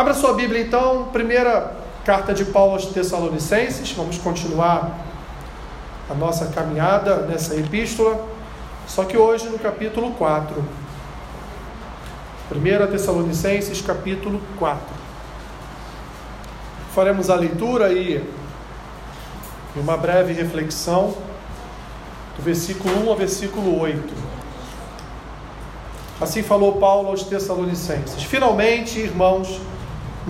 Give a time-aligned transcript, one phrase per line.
[0.00, 1.74] Abra sua Bíblia então, primeira
[2.06, 4.98] carta de Paulo aos Tessalonicenses, vamos continuar
[6.08, 8.26] a nossa caminhada nessa epístola,
[8.86, 10.64] só que hoje no capítulo 4.
[12.50, 14.80] 1 Tessalonicenses, capítulo 4.
[16.94, 18.26] Faremos a leitura e
[19.76, 21.14] uma breve reflexão
[22.38, 24.14] do versículo 1 ao versículo 8.
[26.18, 29.60] Assim falou Paulo aos Tessalonicenses: Finalmente, irmãos,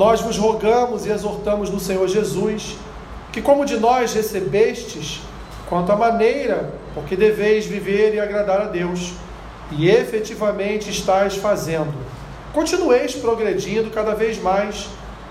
[0.00, 2.74] nós vos rogamos e exortamos no Senhor Jesus
[3.30, 5.20] que, como de nós recebestes,
[5.68, 9.12] quanto à maneira porque deveis viver e agradar a Deus,
[9.70, 11.92] e efetivamente estáis fazendo,
[12.54, 14.88] continueis progredindo cada vez mais,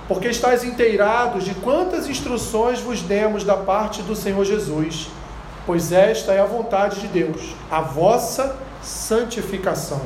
[0.07, 5.07] porque estáis inteirados de quantas instruções vos demos da parte do Senhor Jesus,
[5.65, 10.01] pois esta é a vontade de Deus, a vossa santificação.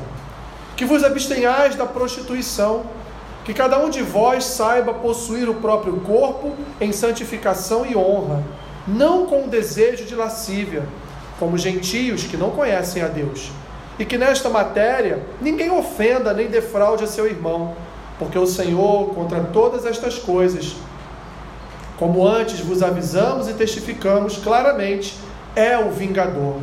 [0.77, 2.85] Que vos abstenhais da prostituição,
[3.43, 8.43] que cada um de vós saiba possuir o próprio corpo em santificação e honra,
[8.87, 10.83] não com o desejo de lascívia,
[11.39, 13.51] como gentios que não conhecem a Deus,
[13.99, 17.75] e que nesta matéria ninguém ofenda nem defraude a seu irmão,
[18.17, 20.75] porque o Senhor, contra todas estas coisas,
[21.97, 25.17] como antes vos avisamos e testificamos claramente,
[25.55, 26.55] é o vingador.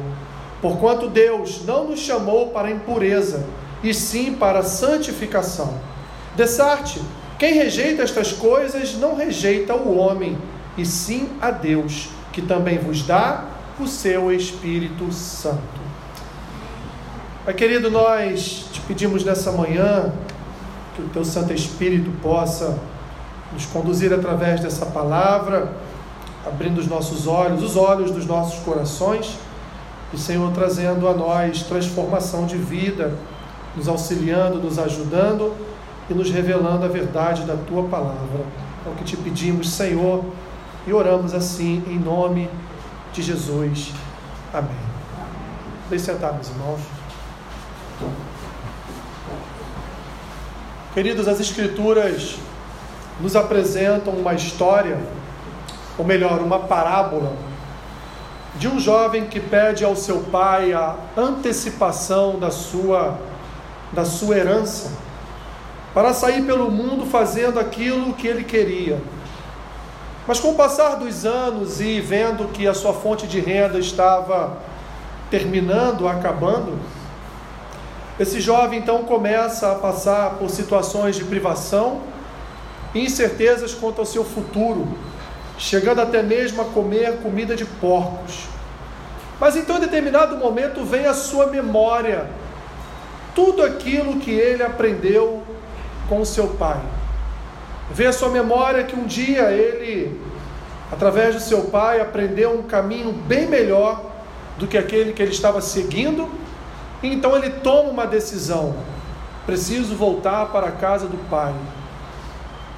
[0.61, 3.45] Porquanto Deus não nos chamou para impureza,
[3.83, 5.90] e sim para santificação.
[6.41, 7.03] Dessarte,
[7.39, 10.39] quem rejeita estas coisas não rejeita o homem,
[10.75, 13.45] e sim a Deus, que também vos dá
[13.79, 15.61] o seu Espírito Santo.
[17.45, 20.15] Pai querido, nós te pedimos nessa manhã
[20.97, 22.79] que o teu Santo Espírito possa
[23.53, 25.71] nos conduzir através dessa palavra,
[26.47, 29.37] abrindo os nossos olhos, os olhos dos nossos corações,
[30.11, 33.13] e Senhor trazendo a nós transformação de vida
[33.77, 35.55] nos auxiliando, nos ajudando
[36.11, 38.45] e nos revelando a verdade da tua palavra.
[38.85, 40.25] É o que te pedimos, Senhor,
[40.87, 42.51] e oramos assim em nome
[43.13, 43.93] de Jesus.
[44.53, 44.71] Amém.
[45.89, 46.81] Deixe sentar, meus irmãos.
[50.93, 52.37] Queridos, as Escrituras
[53.21, 54.99] nos apresentam uma história,
[55.97, 57.33] ou melhor, uma parábola,
[58.57, 63.19] de um jovem que pede ao seu pai a antecipação da sua
[63.93, 64.93] da sua herança,
[65.93, 69.01] para sair pelo mundo fazendo aquilo que ele queria.
[70.27, 74.59] Mas com o passar dos anos e vendo que a sua fonte de renda estava
[75.31, 76.79] terminando, acabando,
[78.19, 82.03] esse jovem então começa a passar por situações de privação
[82.95, 84.87] e incertezas quanto ao seu futuro,
[85.57, 88.45] chegando até mesmo a comer comida de porcos.
[89.41, 92.29] Mas então, em determinado momento, vem a sua memória
[93.35, 95.43] tudo aquilo que ele aprendeu
[96.11, 96.81] com o seu pai.
[97.93, 100.21] Vê a sua memória que um dia ele,
[100.91, 104.03] através do seu pai, aprendeu um caminho bem melhor
[104.59, 106.29] do que aquele que ele estava seguindo,
[107.01, 108.75] e então ele toma uma decisão:
[109.47, 111.55] preciso voltar para a casa do pai.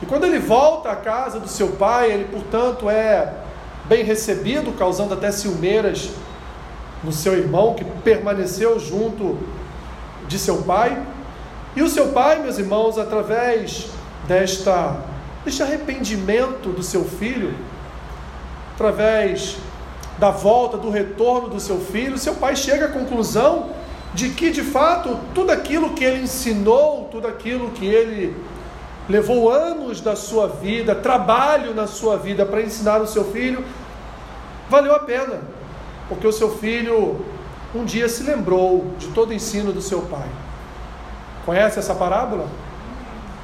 [0.03, 3.33] E quando ele volta à casa do seu pai, ele, portanto, é
[3.87, 6.11] bem recebido, causando até ciumeiras
[7.03, 9.39] no seu irmão que permaneceu junto
[10.29, 11.01] de seu pai.
[11.75, 13.87] E o seu pai, meus irmãos, através
[14.29, 14.97] desta,
[15.45, 17.55] deste arrependimento do seu filho,
[18.75, 19.57] através
[20.19, 23.71] da volta, do retorno do seu filho, seu pai chega à conclusão
[24.13, 28.37] de que, de fato, tudo aquilo que ele ensinou, tudo aquilo que ele
[29.09, 33.65] levou anos da sua vida, trabalho na sua vida para ensinar o seu filho,
[34.69, 35.41] valeu a pena,
[36.09, 37.25] porque o seu filho
[37.75, 40.29] um dia se lembrou de todo o ensino do seu pai.
[41.45, 42.47] Conhece essa parábola?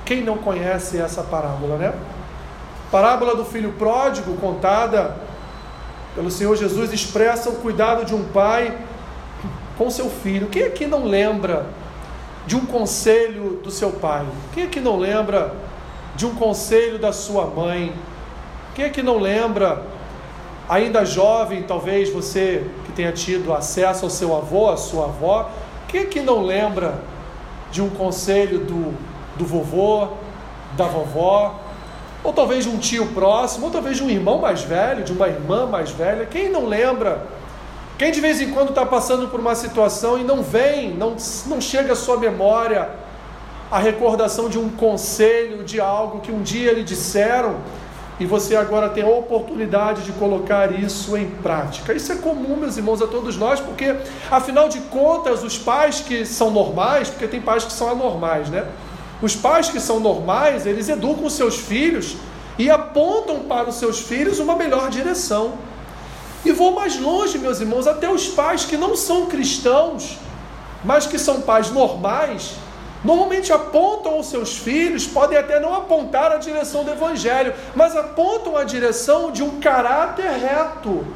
[0.05, 1.93] Quem não conhece essa parábola, né?
[2.91, 5.17] Parábola do filho pródigo, contada
[6.15, 8.77] pelo Senhor Jesus, expressa o cuidado de um pai
[9.77, 10.49] com seu filho.
[10.49, 11.67] Quem aqui não lembra
[12.47, 14.27] de um conselho do seu pai?
[14.55, 15.55] Quem aqui não lembra
[16.17, 17.93] de um conselho da sua mãe?
[18.75, 19.83] Quem aqui não lembra
[20.69, 25.51] ainda jovem, talvez você que tenha tido acesso ao seu avô, à sua avó,
[25.89, 27.01] quem que não lembra
[27.71, 28.95] de um conselho do,
[29.37, 30.09] do vovô,
[30.77, 31.61] da vovó,
[32.23, 35.29] ou talvez de um tio próximo, ou talvez de um irmão mais velho, de uma
[35.29, 37.27] irmã mais velha, quem não lembra?
[37.97, 41.17] Quem de vez em quando está passando por uma situação e não vem, não,
[41.47, 42.89] não chega à sua memória
[43.71, 47.57] a recordação de um conselho, de algo que um dia lhe disseram,
[48.21, 51.93] e você agora tem a oportunidade de colocar isso em prática.
[51.93, 53.95] Isso é comum, meus irmãos, a todos nós, porque
[54.31, 58.67] afinal de contas, os pais que são normais, porque tem pais que são anormais, né?
[59.23, 62.17] Os pais que são normais, eles educam os seus filhos
[62.59, 65.55] e apontam para os seus filhos uma melhor direção.
[66.45, 70.19] E vou mais longe, meus irmãos, até os pais que não são cristãos,
[70.85, 72.55] mas que são pais normais,
[73.05, 78.57] normalmente apontam aos seus filhos, podem até não apontar a direção do Evangelho, mas apontam
[78.57, 81.07] a direção de um caráter reto.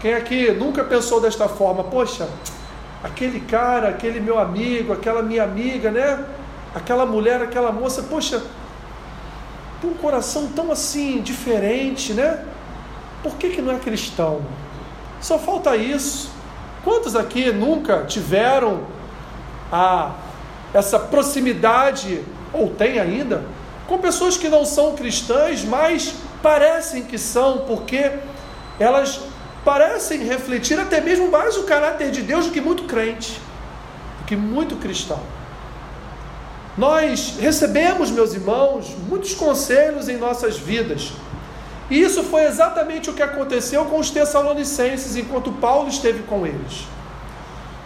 [0.00, 1.84] Quem aqui nunca pensou desta forma?
[1.84, 2.28] Poxa,
[3.02, 6.24] aquele cara, aquele meu amigo, aquela minha amiga, né?
[6.74, 8.42] Aquela mulher, aquela moça, poxa,
[9.80, 12.44] tem um coração tão assim, diferente, né?
[13.22, 14.42] Por que, que não é cristão?
[15.20, 16.30] Só falta isso.
[16.84, 18.82] Quantos aqui nunca tiveram
[19.72, 20.12] a,
[20.72, 22.22] essa proximidade,
[22.52, 23.44] ou tem ainda,
[23.86, 28.12] com pessoas que não são cristãs, mas parecem que são, porque
[28.78, 29.20] elas
[29.64, 33.40] parecem refletir até mesmo mais o caráter de Deus do que muito crente,
[34.20, 35.20] do que muito cristão.
[36.76, 41.12] Nós recebemos, meus irmãos, muitos conselhos em nossas vidas.
[41.88, 46.86] E isso foi exatamente o que aconteceu com os Tessalonicenses enquanto Paulo esteve com eles.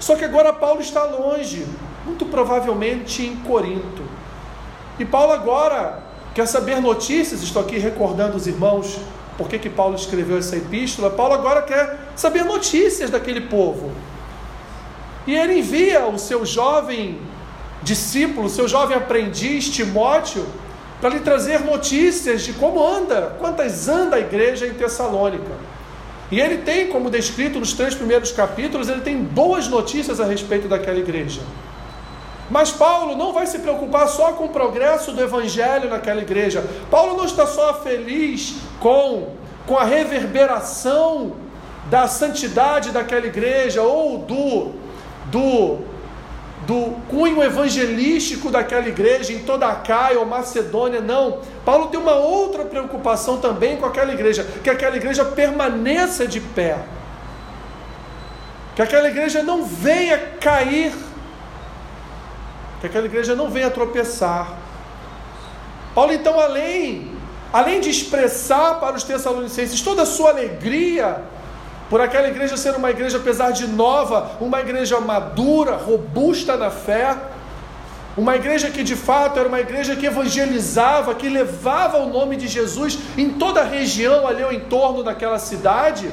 [0.00, 1.67] Só que agora Paulo está longe,
[2.10, 4.02] muito provavelmente em Corinto.
[4.98, 6.02] E Paulo agora
[6.34, 8.98] quer saber notícias, estou aqui recordando os irmãos
[9.38, 13.92] por que, que Paulo escreveu essa epístola, Paulo agora quer saber notícias daquele povo.
[15.26, 17.18] E ele envia o seu jovem
[17.82, 20.44] discípulo, seu jovem aprendiz, Timóteo,
[21.00, 25.52] para lhe trazer notícias de como anda, quantas anda a igreja em Tessalônica.
[26.30, 30.68] E ele tem, como descrito nos três primeiros capítulos, ele tem boas notícias a respeito
[30.68, 31.40] daquela igreja.
[32.50, 36.64] Mas Paulo não vai se preocupar só com o progresso do evangelho naquela igreja.
[36.91, 39.29] Paulo não está só feliz com,
[39.67, 41.32] com a reverberação
[41.88, 44.73] da santidade daquela igreja ou do,
[45.26, 45.79] do,
[46.67, 51.38] do cunho evangelístico daquela igreja em toda a Caia ou Macedônia, não.
[51.64, 56.79] Paulo tem uma outra preocupação também com aquela igreja, que aquela igreja permaneça de pé.
[58.75, 60.93] Que aquela igreja não venha cair
[62.81, 64.49] que aquela igreja não venha tropeçar.
[65.94, 67.12] Paulo, então, além,
[67.53, 71.23] além de expressar para os Tessalonicenses toda a sua alegria
[71.91, 77.17] por aquela igreja ser uma igreja, apesar de nova, uma igreja madura, robusta na fé,
[78.17, 82.47] uma igreja que de fato era uma igreja que evangelizava, que levava o nome de
[82.47, 86.09] Jesus em toda a região ali ao entorno daquela cidade.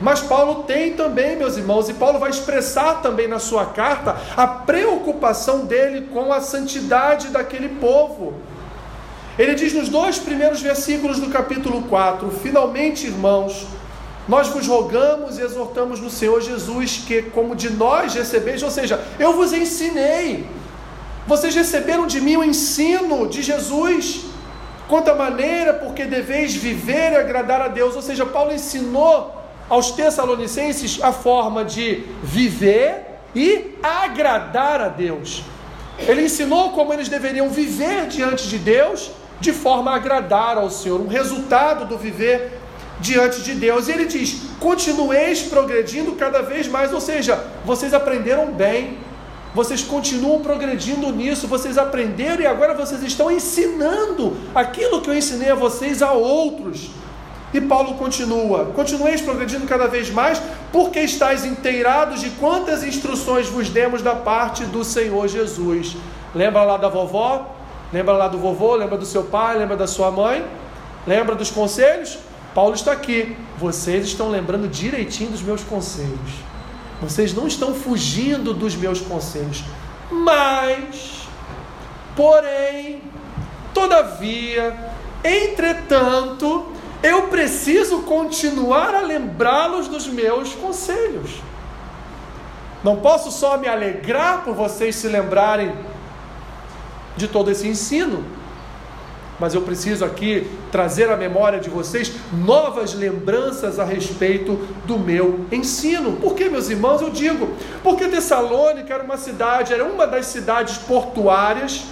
[0.00, 4.46] Mas Paulo tem também, meus irmãos, e Paulo vai expressar também na sua carta a
[4.46, 8.34] preocupação dele com a santidade daquele povo.
[9.38, 13.66] Ele diz nos dois primeiros versículos do capítulo 4: Finalmente, irmãos,
[14.26, 19.00] nós vos rogamos e exortamos no Senhor Jesus que, como de nós recebeis, ou seja,
[19.18, 20.46] eu vos ensinei,
[21.26, 24.24] vocês receberam de mim o ensino de Jesus,
[24.88, 29.90] quanto à maneira porque deveis viver e agradar a Deus, ou seja, Paulo ensinou aos
[29.90, 35.42] Tessalonicenses a forma de viver e agradar a Deus.
[35.98, 41.00] Ele ensinou como eles deveriam viver diante de Deus de forma a agradar ao Senhor,
[41.00, 42.60] um resultado do viver
[43.00, 43.88] diante de Deus.
[43.88, 48.98] E ele diz: continueis progredindo cada vez mais, ou seja, vocês aprenderam bem,
[49.54, 55.50] vocês continuam progredindo nisso, vocês aprenderam e agora vocês estão ensinando aquilo que eu ensinei
[55.50, 56.90] a vocês a outros.
[57.54, 60.42] E Paulo continua: Continueis progredindo cada vez mais,
[60.72, 65.96] porque estáis inteirados de quantas instruções vos demos da parte do Senhor Jesus.
[66.34, 67.54] Lembra lá da vovó?
[67.92, 68.74] Lembra lá do vovô?
[68.74, 69.56] Lembra do seu pai?
[69.56, 70.44] Lembra da sua mãe?
[71.06, 72.18] Lembra dos conselhos?
[72.52, 73.36] Paulo está aqui.
[73.56, 76.32] Vocês estão lembrando direitinho dos meus conselhos.
[77.00, 79.62] Vocês não estão fugindo dos meus conselhos.
[80.10, 81.28] Mas,
[82.16, 83.00] porém,
[83.72, 84.76] todavia,
[85.22, 86.73] entretanto,
[87.04, 91.42] eu preciso continuar a lembrá-los dos meus conselhos.
[92.82, 95.74] Não posso só me alegrar por vocês se lembrarem
[97.14, 98.24] de todo esse ensino,
[99.38, 104.54] mas eu preciso aqui trazer à memória de vocês novas lembranças a respeito
[104.86, 106.16] do meu ensino.
[106.16, 107.54] Por que, meus irmãos, eu digo?
[107.82, 111.84] Porque Tessalônica era uma cidade, era uma das cidades portuárias,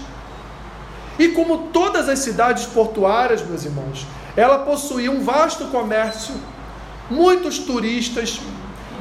[1.19, 6.35] e como todas as cidades portuárias, meus irmãos, ela possuía um vasto comércio,
[7.11, 8.41] muitos turistas,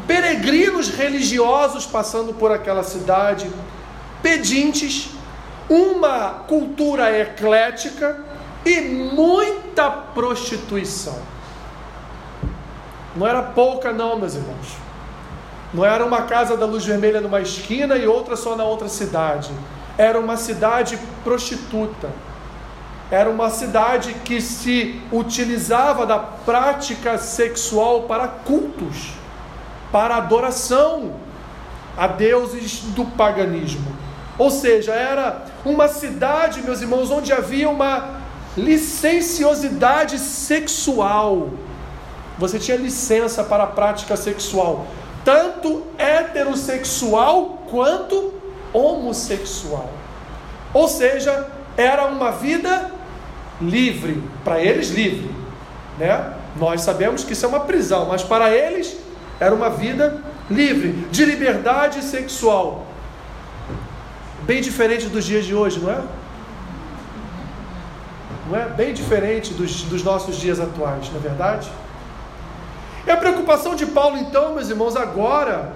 [0.06, 3.50] peregrinos religiosos passando por aquela cidade,
[4.22, 5.10] pedintes,
[5.70, 8.20] uma cultura eclética
[8.66, 11.18] e muita prostituição.
[13.16, 14.76] Não era pouca, não, meus irmãos.
[15.74, 19.52] Não era uma casa da luz vermelha numa esquina e outra só na outra cidade.
[19.98, 22.10] era uma cidade prostituta.
[23.12, 29.12] Era uma cidade que se utilizava da prática sexual para cultos,
[29.92, 31.12] para adoração
[31.98, 33.94] a deuses do paganismo.
[34.38, 38.22] Ou seja, era uma cidade, meus irmãos, onde havia uma
[38.56, 41.50] licenciosidade sexual.
[42.40, 44.88] Você tinha licença para a prática sexual,
[45.26, 48.34] tanto heterossexual quanto
[48.72, 49.90] homossexual.
[50.74, 53.01] Ou seja, era uma vida
[53.62, 55.30] livre, para eles livre,
[55.98, 56.34] né?
[56.58, 58.98] Nós sabemos que isso é uma prisão, mas para eles
[59.40, 62.88] era uma vida livre, de liberdade sexual.
[64.44, 66.02] Bem diferente dos dias de hoje, não é?
[68.50, 68.66] Não é?
[68.68, 71.72] Bem diferente dos, dos nossos dias atuais, não é verdade?
[73.06, 75.72] E a preocupação de Paulo, então, meus irmãos, agora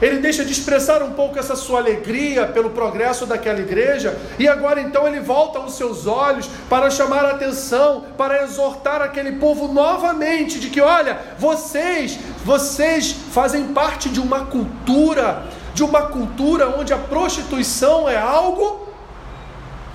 [0.00, 4.80] ele deixa de expressar um pouco essa sua alegria pelo progresso daquela igreja, e agora
[4.80, 10.60] então ele volta os seus olhos para chamar a atenção, para exortar aquele povo novamente
[10.60, 16.98] de que, olha, vocês, vocês fazem parte de uma cultura, de uma cultura onde a
[16.98, 18.88] prostituição é algo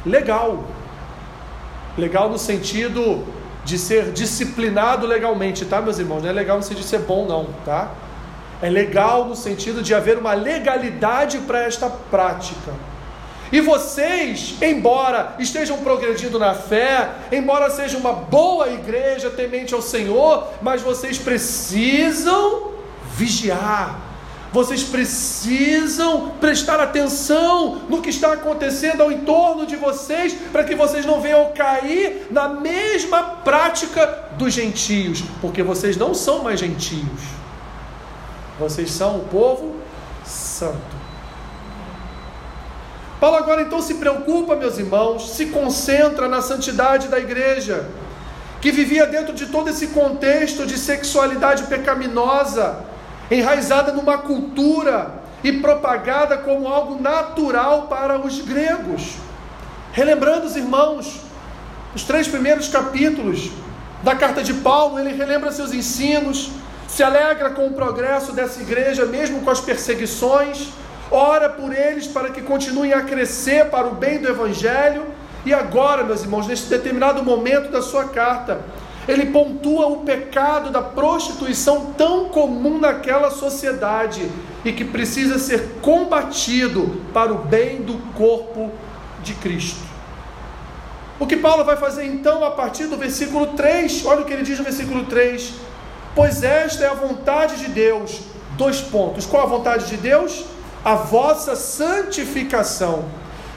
[0.05, 0.65] legal.
[1.97, 3.23] Legal no sentido
[3.63, 6.21] de ser disciplinado legalmente, tá, meus irmãos?
[6.21, 7.91] Não é legal no sentido de ser bom, não, tá?
[8.63, 12.71] É legal no sentido de haver uma legalidade para esta prática.
[13.51, 20.47] E vocês, embora estejam progredindo na fé, embora seja uma boa igreja temente ao Senhor,
[20.61, 22.71] mas vocês precisam
[23.17, 23.99] vigiar.
[24.53, 31.05] Vocês precisam prestar atenção no que está acontecendo ao entorno de vocês, para que vocês
[31.05, 37.42] não venham cair na mesma prática dos gentios, porque vocês não são mais gentios.
[38.63, 39.75] Vocês são o povo
[40.23, 41.03] santo.
[43.19, 47.85] Paulo agora então se preocupa, meus irmãos, se concentra na santidade da igreja,
[48.61, 52.85] que vivia dentro de todo esse contexto de sexualidade pecaminosa,
[53.29, 59.15] enraizada numa cultura e propagada como algo natural para os gregos.
[59.91, 61.19] Relembrando os irmãos,
[61.93, 63.51] os três primeiros capítulos
[64.01, 66.49] da carta de Paulo, ele relembra seus ensinos,
[66.93, 70.69] se alegra com o progresso dessa igreja, mesmo com as perseguições,
[71.09, 75.03] ora por eles para que continuem a crescer para o bem do Evangelho.
[75.43, 78.61] E agora, meus irmãos, neste determinado momento da sua carta,
[79.07, 84.29] ele pontua o pecado da prostituição tão comum naquela sociedade
[84.63, 88.71] e que precisa ser combatido para o bem do corpo
[89.23, 89.81] de Cristo.
[91.19, 94.43] O que Paulo vai fazer então a partir do versículo 3, olha o que ele
[94.43, 95.72] diz no versículo 3:
[96.15, 98.21] pois esta é a vontade de Deus.
[98.57, 99.25] Dois pontos.
[99.25, 100.45] Qual a vontade de Deus?
[100.85, 103.05] A vossa santificação,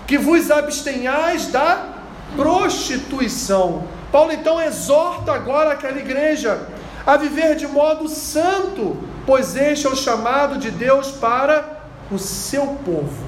[0.07, 1.89] que vos abstenhais da
[2.35, 3.85] prostituição.
[4.11, 6.67] Paulo então exorta agora aquela igreja
[7.07, 8.97] a viver de modo santo,
[9.27, 11.65] pois este é o chamado de Deus para
[12.11, 13.27] o seu povo.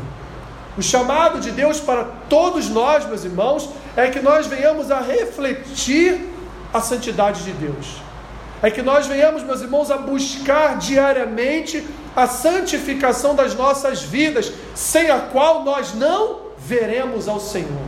[0.76, 6.32] O chamado de Deus para todos nós, meus irmãos, é que nós venhamos a refletir
[6.72, 8.08] a santidade de Deus
[8.62, 15.10] é que nós venhamos, meus irmãos, a buscar diariamente a santificação das nossas vidas, sem
[15.10, 17.86] a qual nós não veremos ao Senhor,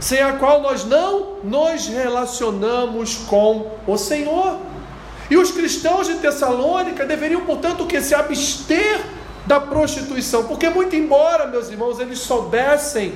[0.00, 4.58] sem a qual nós não nos relacionamos com o Senhor.
[5.30, 9.00] E os cristãos de Tessalônica deveriam, portanto, que se abster
[9.46, 13.14] da prostituição, porque muito embora, meus irmãos, eles soubessem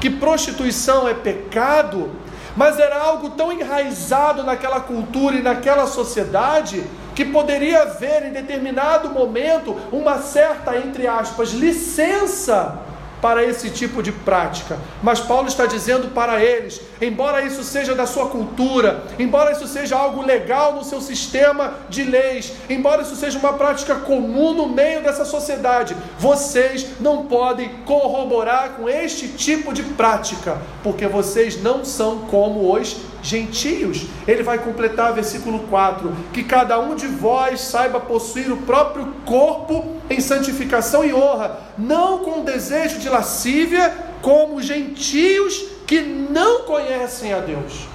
[0.00, 2.10] que prostituição é pecado,
[2.56, 6.84] mas era algo tão enraizado naquela cultura e naquela sociedade
[7.14, 12.85] que poderia haver em determinado momento uma certa, entre aspas, licença
[13.26, 14.78] para esse tipo de prática.
[15.02, 19.96] Mas Paulo está dizendo para eles: embora isso seja da sua cultura, embora isso seja
[19.96, 25.02] algo legal no seu sistema de leis, embora isso seja uma prática comum no meio
[25.02, 32.18] dessa sociedade, vocês não podem corroborar com este tipo de prática, porque vocês não são
[32.30, 34.06] como os gentios.
[34.26, 39.96] Ele vai completar versículo 4: que cada um de vós saiba possuir o próprio corpo
[40.08, 43.92] em santificação e honra, não com desejo de lascívia,
[44.22, 47.86] como gentios que não conhecem a Deus.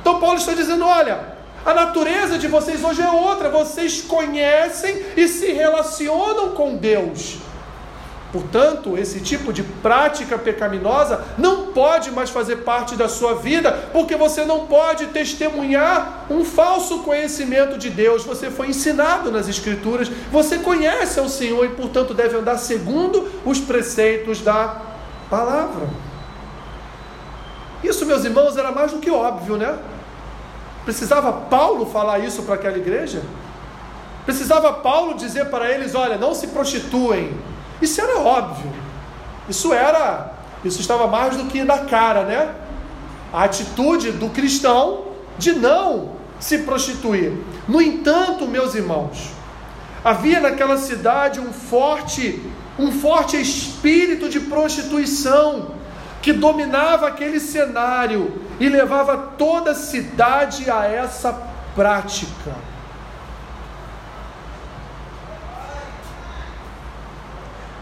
[0.00, 1.34] Então Paulo está dizendo: olha,
[1.64, 7.38] a natureza de vocês hoje é outra, vocês conhecem e se relacionam com Deus.
[8.34, 14.16] Portanto, esse tipo de prática pecaminosa não pode mais fazer parte da sua vida, porque
[14.16, 18.24] você não pode testemunhar um falso conhecimento de Deus.
[18.24, 23.60] Você foi ensinado nas Escrituras, você conhece o Senhor e, portanto, deve andar segundo os
[23.60, 24.82] preceitos da
[25.30, 25.88] palavra.
[27.84, 29.78] Isso, meus irmãos, era mais do que óbvio, né?
[30.84, 33.22] Precisava Paulo falar isso para aquela igreja?
[34.24, 37.32] Precisava Paulo dizer para eles: olha, não se prostituem
[37.80, 38.72] isso era óbvio.
[39.48, 40.32] Isso era,
[40.64, 42.54] isso estava mais do que na cara, né?
[43.32, 45.04] A atitude do cristão
[45.38, 47.32] de não se prostituir.
[47.66, 49.30] No entanto, meus irmãos,
[50.04, 52.42] havia naquela cidade um forte,
[52.78, 55.72] um forte espírito de prostituição
[56.22, 61.32] que dominava aquele cenário e levava toda a cidade a essa
[61.74, 62.54] prática.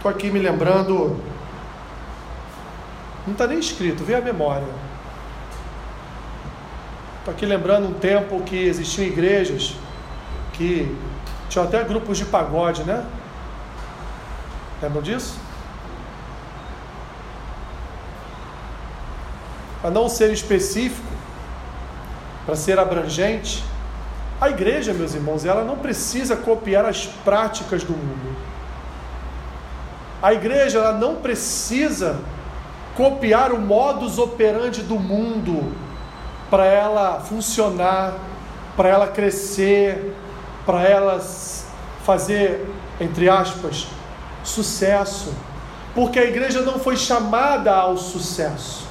[0.03, 1.17] Estou aqui me lembrando,
[3.25, 4.67] não está nem escrito, vê a memória.
[7.21, 9.77] Estou aqui lembrando um tempo que existiam igrejas
[10.55, 10.93] que
[11.49, 13.07] tinham até grupos de pagode, né?
[14.83, 15.39] Lembram disso?
[19.81, 21.07] Para não ser específico,
[22.45, 23.63] para ser abrangente,
[24.41, 28.42] a igreja, meus irmãos, ela não precisa copiar as práticas do mundo.
[30.23, 32.21] A igreja ela não precisa
[32.97, 35.75] copiar o modus operandi do mundo
[36.49, 38.15] para ela funcionar,
[38.77, 40.15] para ela crescer,
[40.65, 41.21] para ela
[42.05, 42.65] fazer,
[43.01, 43.89] entre aspas,
[44.45, 45.35] sucesso.
[45.93, 48.87] Porque a igreja não foi chamada ao sucesso.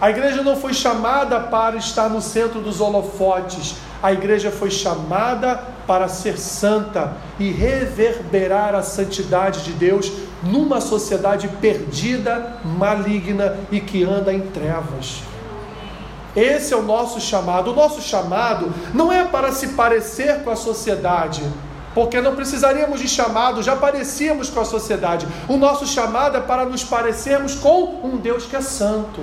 [0.00, 3.76] A igreja não foi chamada para estar no centro dos holofotes.
[4.02, 10.10] A igreja foi chamada para ser santa e reverberar a santidade de Deus
[10.44, 15.22] numa sociedade perdida, maligna e que anda em trevas.
[16.36, 17.70] Esse é o nosso chamado.
[17.70, 21.42] O nosso chamado não é para se parecer com a sociedade,
[21.94, 25.26] porque não precisaríamos de chamado, já parecíamos com a sociedade.
[25.48, 29.20] O nosso chamado é para nos parecermos com um Deus que é santo.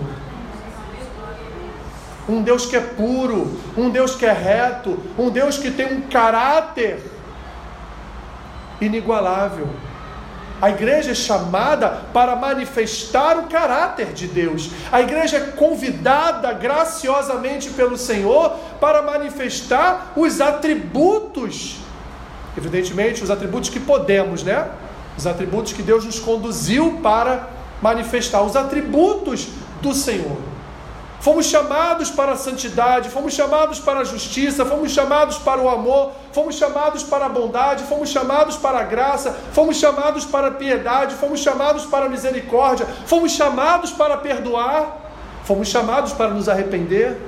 [2.30, 6.02] Um Deus que é puro, um Deus que é reto, um Deus que tem um
[6.02, 7.04] caráter
[8.80, 9.68] inigualável.
[10.62, 14.70] A igreja é chamada para manifestar o caráter de Deus.
[14.92, 21.78] A igreja é convidada graciosamente pelo Senhor para manifestar os atributos.
[22.56, 24.70] Evidentemente, os atributos que podemos, né?
[25.18, 27.50] Os atributos que Deus nos conduziu para
[27.82, 29.48] manifestar, os atributos
[29.82, 30.51] do Senhor.
[31.22, 36.14] Fomos chamados para a santidade, fomos chamados para a justiça, fomos chamados para o amor,
[36.34, 41.14] fomos chamados para a bondade, fomos chamados para a graça, fomos chamados para a piedade,
[41.14, 44.98] fomos chamados para a misericórdia, fomos chamados para perdoar,
[45.44, 47.22] fomos chamados para nos arrepender.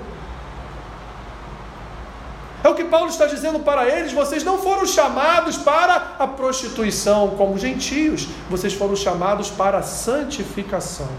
[2.63, 7.35] É o que Paulo está dizendo para eles: vocês não foram chamados para a prostituição
[7.37, 11.09] como gentios, vocês foram chamados para a santificação.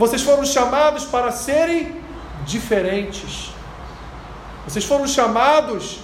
[0.00, 1.94] Vocês foram chamados para serem
[2.46, 3.50] diferentes.
[4.66, 5.98] Vocês foram chamados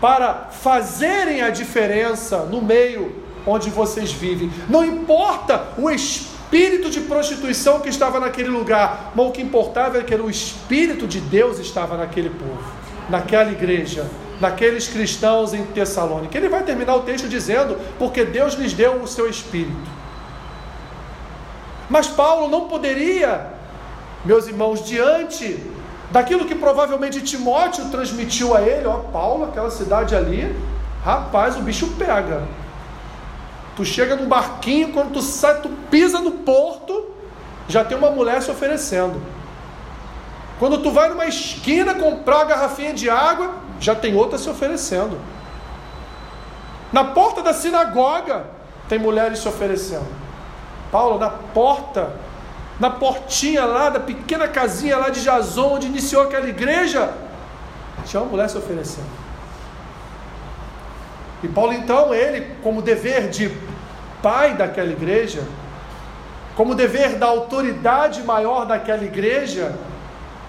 [0.00, 3.12] para fazerem a diferença no meio
[3.44, 4.52] onde vocês vivem.
[4.68, 10.04] Não importa o espírito de prostituição que estava naquele lugar, mas o que importava é
[10.04, 12.62] que o espírito de Deus estava naquele povo,
[13.10, 14.08] naquela igreja,
[14.40, 16.38] naqueles cristãos em Tessalônica.
[16.38, 20.03] Ele vai terminar o texto dizendo: porque Deus lhes deu o seu espírito.
[21.88, 23.46] Mas Paulo não poderia,
[24.24, 25.62] meus irmãos, diante
[26.10, 30.54] daquilo que provavelmente Timóteo transmitiu a ele, ó, Paulo, aquela cidade ali,
[31.04, 32.42] rapaz, o bicho pega.
[33.76, 37.10] Tu chega num barquinho, quando tu sai, tu pisa no porto,
[37.66, 39.20] já tem uma mulher se oferecendo.
[40.58, 45.18] Quando tu vai numa esquina comprar uma garrafinha de água, já tem outra se oferecendo.
[46.92, 48.44] Na porta da sinagoga,
[48.88, 50.23] tem mulheres se oferecendo.
[50.94, 52.12] Paulo na porta,
[52.78, 57.12] na portinha lá da pequena casinha lá de Jason, onde iniciou aquela igreja,
[58.06, 59.08] tinha uma mulher se oferecendo.
[61.42, 63.50] E Paulo então, ele, como dever de
[64.22, 65.42] pai daquela igreja,
[66.56, 69.74] como dever da autoridade maior daquela igreja,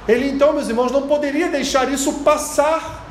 [0.07, 3.03] ele então, meus irmãos, não poderia deixar isso passar.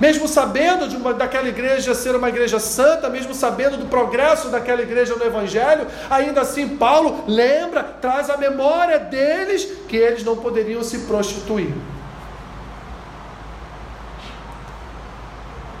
[0.00, 4.82] Mesmo sabendo de uma, daquela igreja ser uma igreja santa, mesmo sabendo do progresso daquela
[4.82, 10.82] igreja no Evangelho, ainda assim Paulo lembra, traz a memória deles que eles não poderiam
[10.82, 11.72] se prostituir.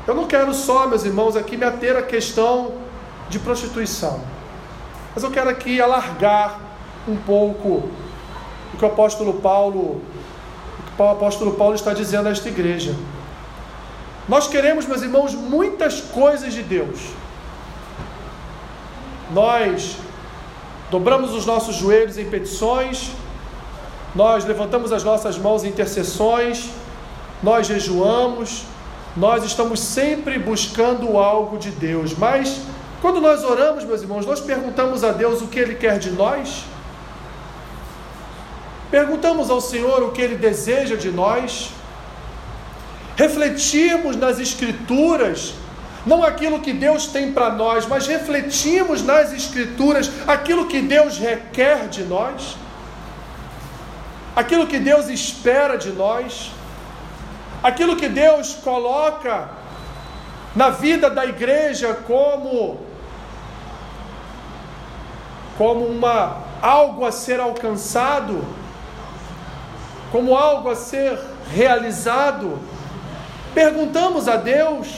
[0.06, 2.74] Eu não quero só, meus irmãos, aqui me ater à questão
[3.28, 4.20] de prostituição.
[5.14, 6.60] Mas eu quero aqui alargar
[7.08, 7.88] um pouco
[8.72, 10.02] o que o apóstolo Paulo, o,
[10.96, 12.94] que o apóstolo Paulo está dizendo a esta igreja.
[14.28, 16.98] Nós queremos, meus irmãos, muitas coisas de Deus.
[19.32, 19.96] Nós
[20.90, 23.10] dobramos os nossos joelhos em petições,
[24.14, 26.70] nós levantamos as nossas mãos em intercessões,
[27.42, 28.62] nós jejuamos,
[29.16, 32.60] nós estamos sempre buscando algo de Deus, mas
[33.02, 36.64] quando nós oramos, meus irmãos, nós perguntamos a Deus o que Ele quer de nós?
[38.90, 41.70] Perguntamos ao Senhor o que Ele deseja de nós?
[43.16, 45.54] Refletimos nas Escrituras,
[46.04, 51.88] não aquilo que Deus tem para nós, mas refletimos nas Escrituras aquilo que Deus requer
[51.88, 52.56] de nós?
[54.34, 56.50] Aquilo que Deus espera de nós?
[57.64, 59.48] aquilo que Deus coloca
[60.54, 62.78] na vida da igreja como
[65.56, 68.44] como uma algo a ser alcançado,
[70.10, 72.58] como algo a ser realizado.
[73.54, 74.88] Perguntamos a Deus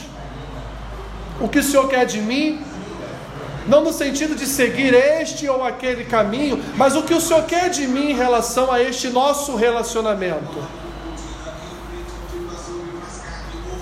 [1.39, 2.59] o que o Senhor quer de mim,
[3.67, 7.69] não no sentido de seguir este ou aquele caminho, mas o que o Senhor quer
[7.69, 10.57] de mim em relação a este nosso relacionamento.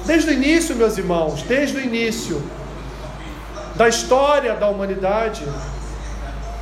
[0.05, 2.43] Desde o início, meus irmãos, desde o início
[3.75, 5.43] da história da humanidade,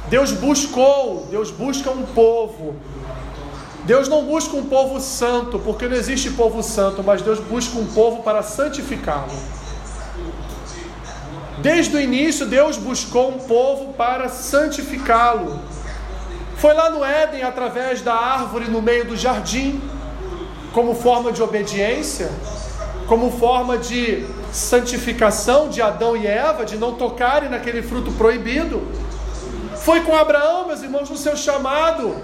[0.09, 2.75] Deus buscou, Deus busca um povo.
[3.85, 7.85] Deus não busca um povo santo, porque não existe povo santo, mas Deus busca um
[7.85, 9.33] povo para santificá-lo.
[11.59, 15.59] Desde o início, Deus buscou um povo para santificá-lo.
[16.57, 19.81] Foi lá no Éden, através da árvore no meio do jardim,
[20.71, 22.31] como forma de obediência
[23.07, 28.81] como forma de santificação de Adão e Eva, de não tocarem naquele fruto proibido.
[29.77, 32.15] Foi com Abraão, meus irmãos, no seu chamado,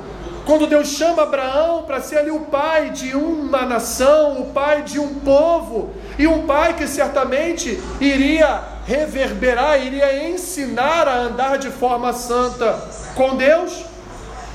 [0.50, 5.00] quando Deus chama Abraão para ser ali o pai de uma nação, o pai de
[5.00, 12.12] um povo, e um pai que certamente iria reverberar, iria ensinar a andar de forma
[12.14, 12.82] santa
[13.14, 13.86] com Deus.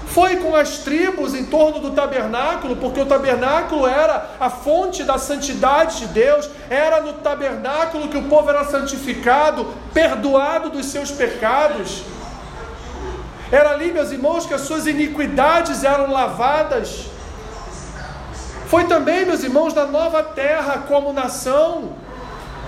[0.08, 5.16] Foi com as tribos em torno do tabernáculo, porque o tabernáculo era a fonte da
[5.16, 12.02] santidade de Deus, era no tabernáculo que o povo era santificado, perdoado dos seus pecados.
[13.50, 17.06] Era ali, meus irmãos, que as suas iniquidades eram lavadas.
[18.66, 21.92] Foi também, meus irmãos, na nova terra como nação,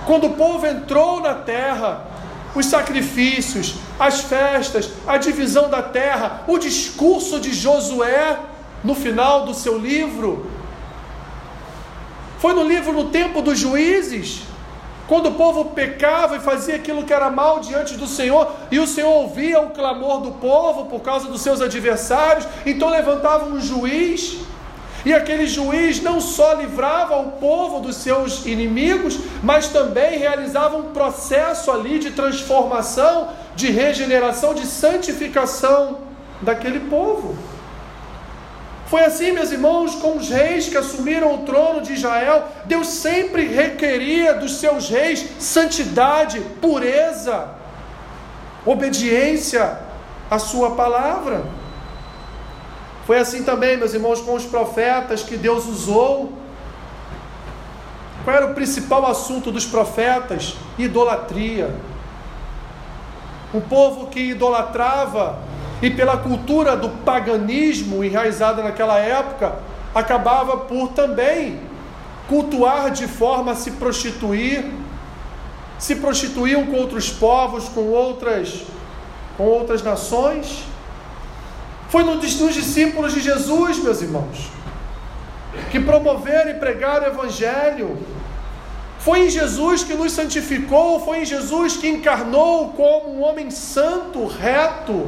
[0.05, 2.05] quando o povo entrou na terra,
[2.55, 8.39] os sacrifícios, as festas, a divisão da terra, o discurso de Josué
[8.83, 10.49] no final do seu livro.
[12.39, 14.43] Foi no livro no tempo dos juízes,
[15.07, 18.85] quando o povo pecava e fazia aquilo que era mal diante do Senhor, e o
[18.85, 24.37] Senhor ouvia o clamor do povo por causa dos seus adversários, então levantava um juiz
[25.05, 30.91] e aquele juiz não só livrava o povo dos seus inimigos, mas também realizava um
[30.91, 35.99] processo ali de transformação, de regeneração, de santificação
[36.41, 37.37] daquele povo.
[38.87, 42.47] Foi assim, meus irmãos, com os reis que assumiram o trono de Israel.
[42.63, 47.49] Deus sempre requeria dos seus reis santidade, pureza,
[48.65, 49.77] obediência
[50.31, 51.43] à sua palavra.
[53.05, 56.33] Foi assim também, meus irmãos, com os profetas que Deus usou.
[58.23, 60.55] Qual era o principal assunto dos profetas?
[60.77, 61.75] Idolatria.
[63.53, 65.39] Um povo que idolatrava
[65.81, 69.59] e pela cultura do paganismo enraizada naquela época,
[69.93, 71.59] acabava por também
[72.27, 74.65] cultuar de forma a se prostituir,
[75.77, 78.65] se prostituíam com outros povos, com outras
[79.37, 80.63] com outras nações.
[81.89, 82.19] Foi nos
[82.55, 84.49] discípulos de Jesus, meus irmãos,
[85.71, 87.97] que promoveram e pregaram o Evangelho.
[88.99, 94.25] Foi em Jesus que nos santificou, foi em Jesus que encarnou como um homem santo,
[94.25, 95.07] reto,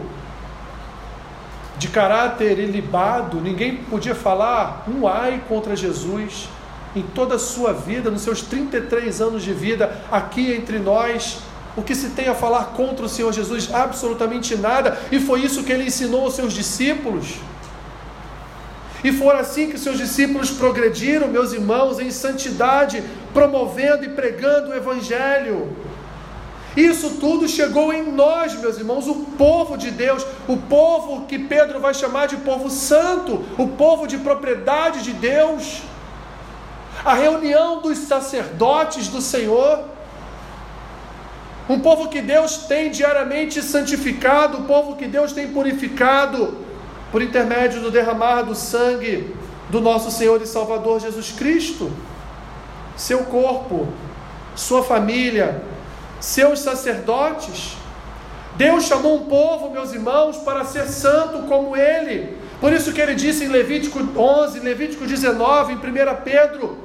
[1.80, 3.42] de caráter ilibado.
[3.42, 6.48] Ninguém podia falar um ai contra Jesus
[6.96, 11.40] em toda a sua vida, nos seus 33 anos de vida, aqui entre nós
[11.78, 13.74] o que se tem a falar contra o Senhor Jesus?
[13.74, 15.00] Absolutamente nada.
[15.12, 17.36] E foi isso que ele ensinou aos seus discípulos.
[19.02, 23.02] E foi assim que seus discípulos progrediram, meus irmãos, em santidade,
[23.34, 25.74] promovendo e pregando o Evangelho.
[26.80, 31.78] Isso tudo chegou em nós, meus irmãos, o povo de Deus, o povo que Pedro
[31.86, 35.82] vai chamar de povo santo, o povo de propriedade de Deus,
[37.04, 39.74] a reunião dos sacerdotes do Senhor.
[41.68, 46.58] um povo que Deus tem diariamente santificado, um povo que Deus tem purificado
[47.12, 49.36] por intermédio do derramar do sangue
[49.70, 51.92] do nosso Senhor e Salvador Jesus Cristo.
[52.98, 53.88] Seu corpo,
[54.56, 55.62] sua família,
[56.20, 57.78] seus sacerdotes.
[58.56, 62.38] Deus chamou um povo, meus irmãos, para ser santo como ele.
[62.60, 65.80] Por isso que ele disse em Levítico 11, Levítico 19, em 1
[66.24, 66.78] Pedro,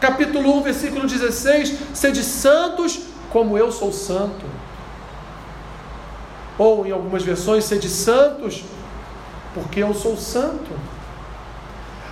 [0.00, 4.44] capítulo 1, versículo 16: Sede santos como eu sou santo.
[6.58, 8.62] Ou em algumas versões, sede santos
[9.54, 10.70] porque eu sou santo.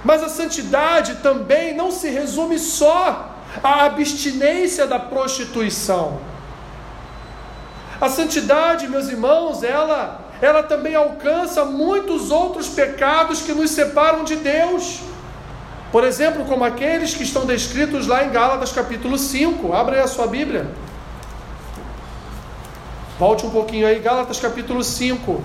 [0.05, 6.21] Mas a santidade também não se resume só à abstinência da prostituição.
[8.01, 14.37] A santidade, meus irmãos, ela, ela também alcança muitos outros pecados que nos separam de
[14.37, 15.01] Deus.
[15.93, 19.73] Por exemplo, como aqueles que estão descritos lá em Gálatas capítulo 5.
[19.75, 20.71] Abra aí a sua Bíblia.
[23.19, 25.43] Volte um pouquinho aí, Gálatas capítulo 5.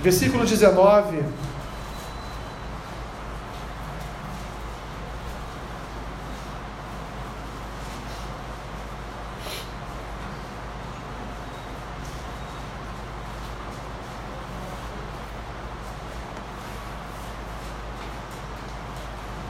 [0.00, 1.22] Versículo 19.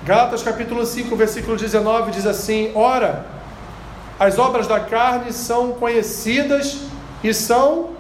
[0.04, 3.24] Gálatas capítulo 5, versículo 19 diz assim: Ora,
[4.18, 6.78] as obras da carne são conhecidas
[7.22, 7.90] e são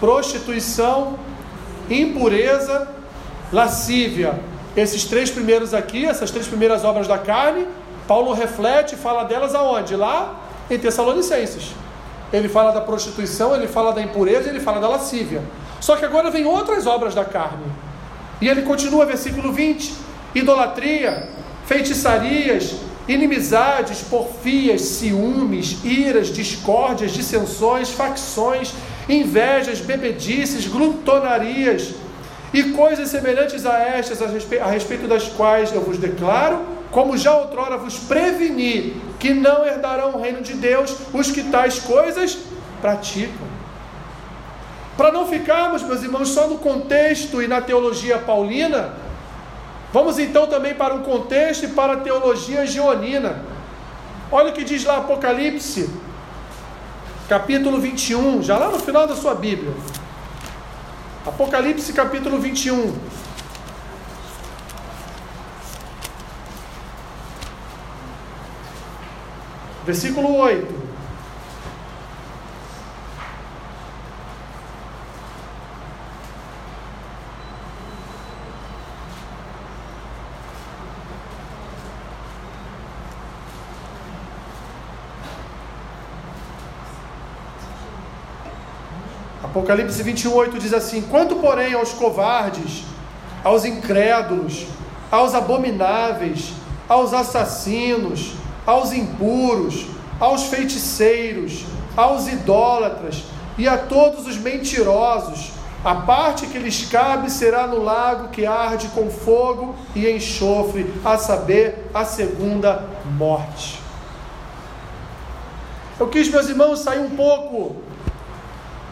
[0.00, 1.16] prostituição,
[1.88, 2.88] impureza,
[3.52, 4.40] lascívia.
[4.76, 7.64] Esses três primeiros aqui, essas três primeiras obras da carne,
[8.08, 9.94] Paulo reflete e fala delas aonde?
[9.94, 11.70] Lá em Tessalonicenses.
[12.32, 15.44] Ele fala da prostituição, ele fala da impureza, ele fala da lascívia.
[15.80, 17.66] Só que agora vem outras obras da carne.
[18.40, 19.94] E ele continua, versículo 20:
[20.34, 21.28] idolatria,
[21.66, 22.74] feitiçarias,
[23.06, 28.72] inimizades, porfias, ciúmes, iras, discórdias, dissensões, facções,
[29.08, 31.94] invejas, bebedices, glutonarias
[32.52, 37.18] e coisas semelhantes a estas, a respeito, a respeito das quais eu vos declaro, como
[37.18, 42.38] já outrora vos preveni, que não herdarão o reino de Deus os que tais coisas
[42.80, 43.54] praticam.
[44.96, 48.94] Para não ficarmos, meus irmãos, só no contexto e na teologia paulina,
[49.94, 53.44] vamos então também para um contexto e para a teologia geonina.
[54.32, 55.88] Olha o que diz lá Apocalipse,
[57.28, 59.72] capítulo 21, já lá no final da sua Bíblia.
[61.24, 62.92] Apocalipse, capítulo 21.
[69.86, 70.83] Versículo 8.
[89.54, 92.82] Apocalipse 21, 8 diz assim: Quanto, porém, aos covardes,
[93.44, 94.66] aos incrédulos,
[95.12, 96.54] aos abomináveis,
[96.88, 98.32] aos assassinos,
[98.66, 99.86] aos impuros,
[100.18, 103.22] aos feiticeiros, aos idólatras
[103.56, 105.52] e a todos os mentirosos,
[105.84, 111.16] a parte que lhes cabe será no lago que arde com fogo e enxofre, a
[111.16, 112.84] saber, a segunda
[113.16, 113.78] morte.
[116.00, 117.93] Eu quis, meus irmãos, sair um pouco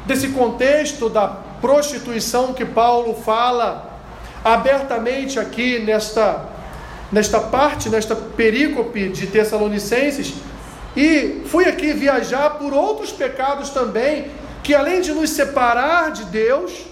[0.07, 1.29] desse contexto da
[1.61, 3.91] prostituição que Paulo fala
[4.45, 6.45] abertamente aqui nesta,
[7.11, 10.35] nesta parte, nesta perícope de Tessalonicenses,
[10.97, 14.27] e fui aqui viajar por outros pecados também,
[14.63, 16.87] que além de nos separar de Deus,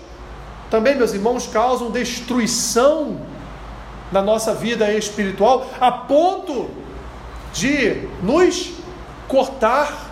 [0.70, 3.20] também, meus irmãos, causam destruição
[4.12, 6.70] na nossa vida espiritual, a ponto
[7.52, 8.72] de nos
[9.26, 10.09] cortar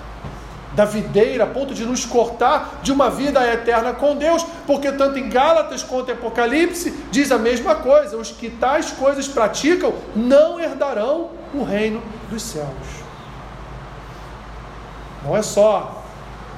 [0.78, 5.18] da videira, a ponto de nos cortar de uma vida eterna com Deus, porque tanto
[5.18, 10.60] em Gálatas quanto em Apocalipse diz a mesma coisa: os que tais coisas praticam não
[10.60, 12.68] herdarão o reino dos céus.
[15.24, 16.04] Não é só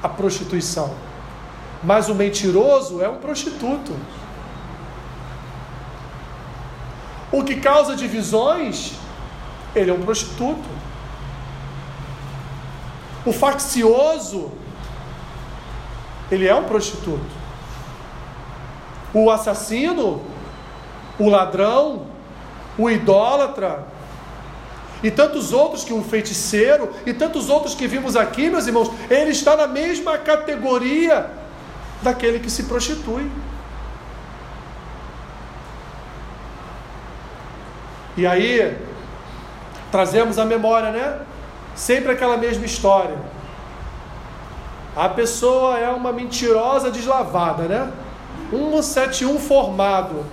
[0.03, 0.93] a prostituição,
[1.83, 3.95] mas o mentiroso é um prostituto.
[7.31, 8.93] O que causa divisões,
[9.75, 10.69] ele é um prostituto.
[13.25, 14.51] O faccioso,
[16.31, 17.41] ele é um prostituto.
[19.13, 20.21] O assassino,
[21.19, 22.07] o ladrão,
[22.77, 23.85] o idólatra,
[25.03, 29.31] e tantos outros que um feiticeiro, e tantos outros que vimos aqui, meus irmãos, ele
[29.31, 31.29] está na mesma categoria
[32.01, 33.29] daquele que se prostitui.
[38.15, 38.77] E aí,
[39.91, 41.19] trazemos a memória, né?
[41.75, 43.17] Sempre aquela mesma história.
[44.95, 47.91] A pessoa é uma mentirosa deslavada, né?
[48.49, 50.25] 171 formado.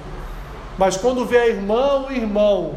[0.76, 2.74] Mas quando vê a irmã ou irmão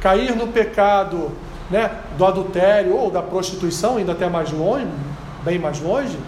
[0.00, 1.30] cair no pecado
[1.70, 4.86] né, do adultério ou da prostituição, ainda até mais longe,
[5.42, 6.18] bem mais longe,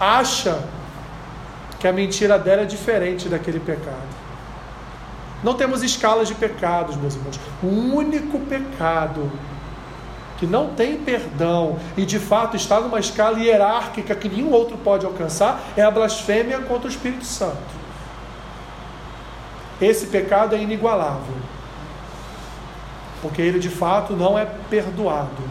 [0.00, 0.58] acha
[1.78, 4.07] que a mentira dela é diferente daquele pecado.
[5.42, 7.38] Não temos escalas de pecados, meus irmãos.
[7.62, 9.30] O único pecado
[10.38, 15.04] que não tem perdão e de fato está numa escala hierárquica que nenhum outro pode
[15.04, 17.78] alcançar é a blasfêmia contra o Espírito Santo.
[19.80, 21.34] Esse pecado é inigualável,
[23.22, 25.42] porque ele de fato não é perdoado.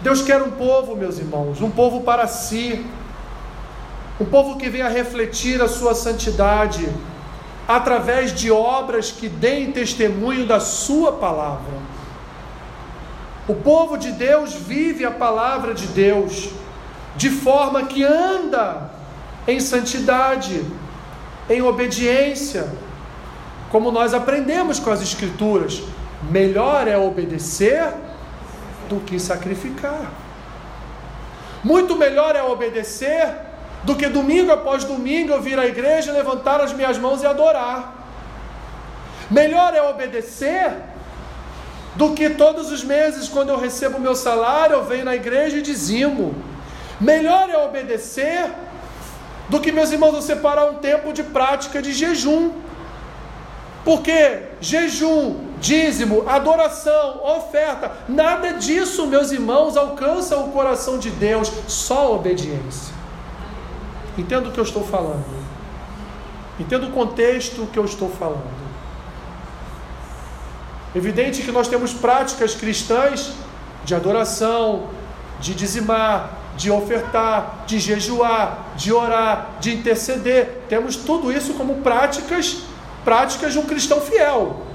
[0.00, 2.84] Deus quer um povo, meus irmãos, um povo para si,
[4.20, 6.88] um povo que venha refletir a sua santidade
[7.66, 11.74] através de obras que deem testemunho da Sua palavra.
[13.48, 16.50] O povo de Deus vive a palavra de Deus
[17.16, 18.90] de forma que anda
[19.46, 20.64] em santidade,
[21.48, 22.68] em obediência,
[23.70, 25.82] como nós aprendemos com as Escrituras.
[26.30, 27.92] Melhor é obedecer
[28.88, 30.12] do que sacrificar.
[31.64, 33.51] Muito melhor é obedecer
[33.84, 37.94] do que domingo após domingo eu vir à igreja, levantar as minhas mãos e adorar.
[39.30, 40.72] Melhor é obedecer
[41.94, 45.62] do que todos os meses, quando eu recebo meu salário, eu venho na igreja e
[45.62, 46.34] dizimo.
[47.00, 48.50] Melhor é obedecer
[49.48, 52.52] do que, meus irmãos, eu separar um tempo de prática de jejum.
[53.84, 62.14] Porque jejum, dízimo, adoração, oferta, nada disso, meus irmãos, alcança o coração de Deus, só
[62.14, 63.01] obediência.
[64.16, 65.24] Entenda o que eu estou falando.
[66.58, 68.62] Entenda o contexto que eu estou falando.
[70.94, 73.32] Evidente que nós temos práticas cristãs
[73.84, 74.90] de adoração,
[75.40, 80.64] de dizimar, de ofertar, de jejuar, de orar, de interceder.
[80.68, 82.58] Temos tudo isso como práticas,
[83.04, 84.66] práticas de um cristão fiel.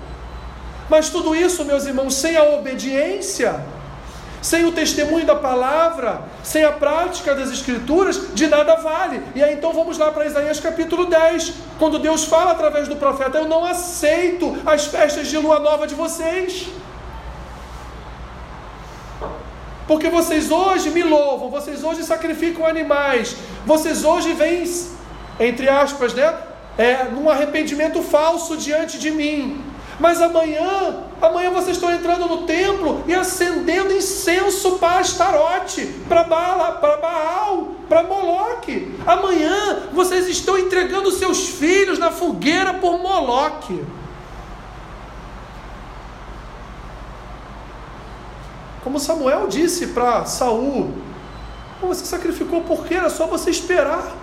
[0.90, 3.64] Mas tudo isso, meus irmãos, sem a obediência,
[4.42, 9.22] sem o testemunho da palavra, sem a prática das escrituras, de nada vale.
[9.36, 13.38] E aí então vamos lá para Isaías capítulo 10, quando Deus fala através do profeta:
[13.38, 16.68] Eu não aceito as festas de lua nova de vocês.
[19.88, 24.66] Porque vocês hoje me louvam, vocês hoje sacrificam animais, vocês hoje vêm,
[25.40, 26.38] entre aspas, né?
[26.78, 29.64] É, num arrependimento falso diante de mim.
[30.00, 36.98] Mas amanhã, amanhã vocês estão entrando no templo e acendendo incenso para Astarote, para para
[36.98, 38.96] Baal, para Moloque.
[39.08, 43.84] Amanhã vocês estão entregando seus filhos na fogueira por Moloque.
[48.84, 50.94] Como Samuel disse para Saul,
[51.82, 54.16] você sacrificou porque era só você esperar.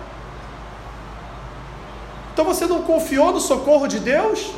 [2.33, 4.51] Então você não confiou no socorro de Deus?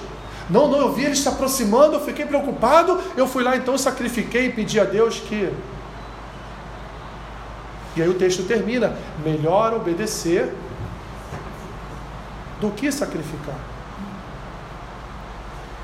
[0.50, 4.48] Não, não, eu vi ele se aproximando, eu fiquei preocupado, eu fui lá então, sacrifiquei
[4.48, 5.54] e pedi a Deus que.
[7.96, 10.54] E aí o texto termina: melhor obedecer
[12.62, 13.60] do que sacrificar.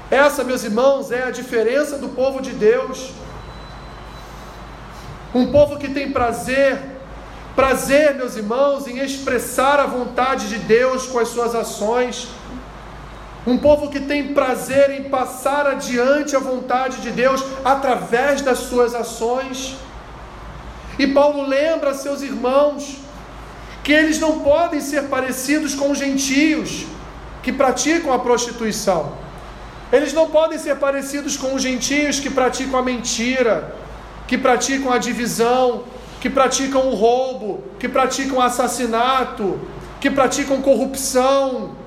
[0.10, 3.12] Essa, meus irmãos, é a diferença do povo de Deus.
[5.34, 6.80] Um povo que tem prazer,
[7.56, 12.30] prazer, meus irmãos, em expressar a vontade de Deus com as suas ações
[13.46, 18.96] um povo que tem prazer em passar adiante a vontade de Deus através das suas
[18.96, 19.76] ações.
[20.98, 22.98] E Paulo lembra a seus irmãos
[23.84, 26.86] que eles não podem ser parecidos com os gentios
[27.42, 29.14] que praticam a prostituição.
[29.92, 33.76] Eles não podem ser parecidos com os gentios que praticam a mentira,
[34.26, 35.84] que praticam a divisão,
[36.22, 39.60] que praticam o roubo, que praticam assassinato,
[40.00, 41.83] que praticam corrupção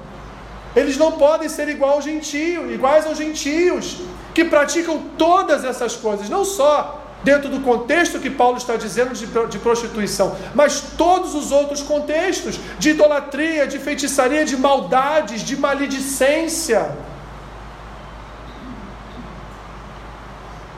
[0.76, 3.96] eles não podem ser igual ao gentio, iguais aos gentios,
[4.34, 9.26] que praticam todas essas coisas, não só dentro do contexto que Paulo está dizendo de,
[9.48, 16.94] de, prostituição, mas todos os outros contextos de idolatria, de feitiçaria, de maldades, de maledicência.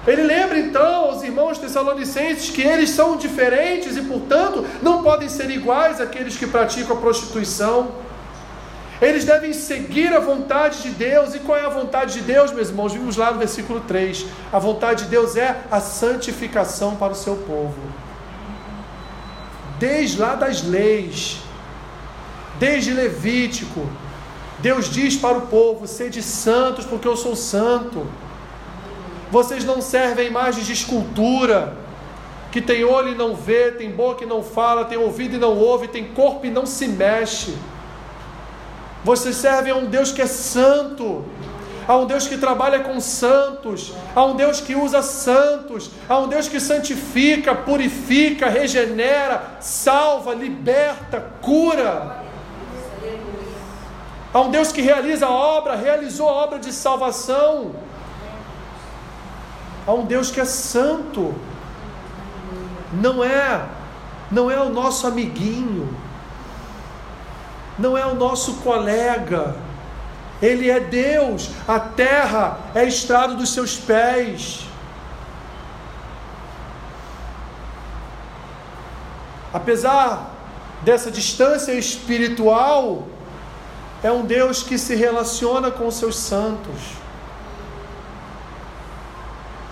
[0.06, 5.50] Ele lembra então aos irmãos tessalonicenses que eles são diferentes e, portanto, não podem ser
[5.50, 8.07] iguais àqueles que praticam a prostituição.
[9.00, 11.34] Eles devem seguir a vontade de Deus.
[11.34, 12.92] E qual é a vontade de Deus, meus irmãos?
[12.92, 14.26] Vimos lá no versículo 3.
[14.52, 17.78] A vontade de Deus é a santificação para o seu povo.
[19.78, 21.38] Desde lá das leis,
[22.58, 23.88] desde Levítico,
[24.58, 28.04] Deus diz para o povo: sede santos, porque eu sou santo.
[29.30, 31.76] Vocês não servem imagens de escultura,
[32.50, 35.56] que tem olho e não vê, tem boca e não fala, tem ouvido e não
[35.56, 37.54] ouve, tem corpo e não se mexe.
[39.04, 41.24] Vocês servem a um Deus que é santo,
[41.86, 46.28] a um Deus que trabalha com santos, a um Deus que usa santos, a um
[46.28, 52.24] Deus que santifica, purifica, regenera, salva, liberta, cura.
[54.34, 57.74] A um Deus que realiza a obra, realizou a obra de salvação.
[59.86, 61.34] A um Deus que é santo.
[62.92, 63.66] Não é,
[64.30, 65.88] não é o nosso amiguinho.
[67.78, 69.56] Não é o nosso colega.
[70.40, 71.50] Ele é Deus.
[71.66, 74.66] A terra é estrado dos seus pés.
[79.52, 80.30] Apesar
[80.82, 83.06] dessa distância espiritual,
[84.02, 86.98] é um Deus que se relaciona com os seus santos.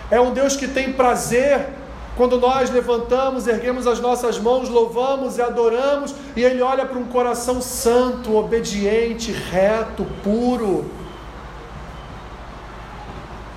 [0.09, 1.76] É um Deus que tem prazer
[2.17, 7.05] quando nós levantamos, erguemos as nossas mãos, louvamos e adoramos, e Ele olha para um
[7.05, 10.89] coração santo, obediente, reto, puro.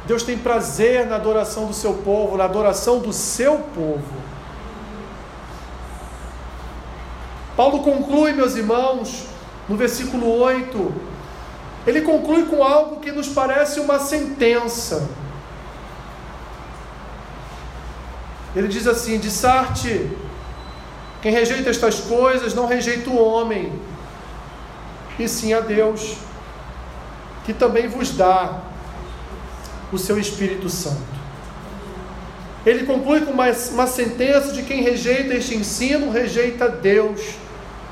[0.07, 4.31] Deus tem prazer na adoração do seu povo, na adoração do seu povo.
[7.57, 9.25] Paulo conclui, meus irmãos,
[9.69, 10.95] no versículo 8,
[11.87, 15.09] ele conclui com algo que nos parece uma sentença.
[18.55, 20.11] Ele diz assim: de Sarte,
[21.23, 23.73] quem rejeita estas coisas não rejeita o homem,
[25.19, 26.17] e sim a Deus,
[27.45, 28.61] que também vos dá
[29.93, 31.21] o seu Espírito Santo.
[32.65, 37.21] Ele conclui com uma, uma sentença de quem rejeita este ensino, rejeita Deus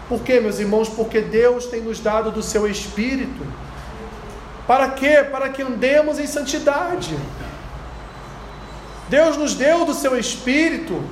[0.09, 0.89] por quê, meus irmãos?
[0.89, 3.47] Porque Deus tem nos dado do seu Espírito.
[4.67, 5.23] Para quê?
[5.31, 7.15] Para que andemos em santidade.
[9.09, 11.03] Deus nos deu do seu Espírito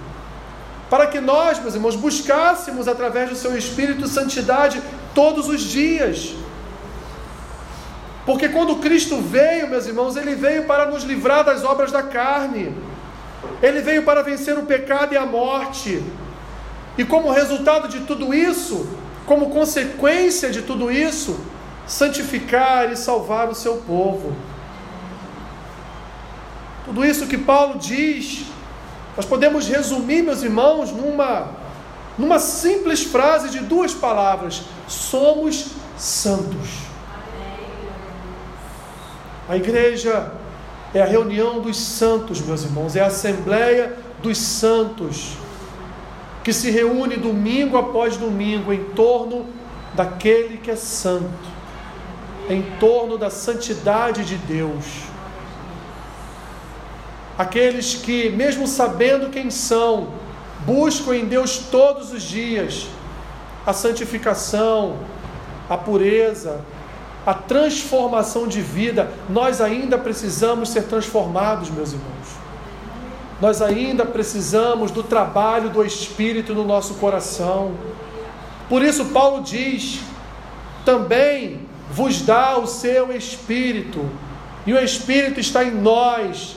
[0.89, 4.81] para que nós, meus irmãos, buscássemos através do seu Espírito santidade
[5.15, 6.35] todos os dias.
[8.25, 12.75] Porque quando Cristo veio, meus irmãos, ele veio para nos livrar das obras da carne.
[13.63, 16.03] Ele veio para vencer o pecado e a morte.
[16.99, 18.89] E como resultado de tudo isso,
[19.25, 21.39] como consequência de tudo isso,
[21.87, 24.35] santificar e salvar o seu povo.
[26.87, 28.45] Tudo isso que Paulo diz,
[29.17, 31.49] nós podemos resumir, meus irmãos, numa,
[32.17, 35.67] numa simples frase de duas palavras: somos
[35.99, 36.87] santos.
[39.49, 40.33] A igreja
[40.95, 45.37] é a reunião dos santos, meus irmãos, é a assembleia dos santos
[46.45, 49.47] que se reúne domingo após domingo em torno
[49.95, 51.27] daquele que é santo,
[52.49, 55.16] em torno da santidade de Deus.
[57.39, 60.09] Aqueles que, mesmo sabendo quem são,
[60.65, 62.87] buscam em Deus todos os dias
[63.67, 64.97] a santificação,
[65.69, 66.61] a pureza,
[67.27, 69.11] a transformação de vida.
[69.29, 72.47] Nós ainda precisamos ser transformados, meus irmãos
[73.41, 77.75] nós ainda precisamos do trabalho do Espírito no nosso coração.
[78.69, 80.01] Por isso, Paulo diz:
[80.85, 81.61] também
[81.91, 84.09] vos dá o seu Espírito,
[84.67, 86.57] e o Espírito está em nós,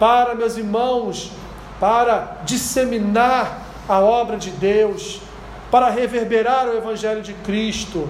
[0.00, 1.30] para, meus irmãos,
[1.78, 5.20] para disseminar a obra de Deus,
[5.70, 8.08] para reverberar o Evangelho de Cristo,